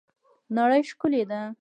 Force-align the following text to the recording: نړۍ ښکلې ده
نړۍ 0.57 0.81
ښکلې 0.89 1.23
ده 1.29 1.41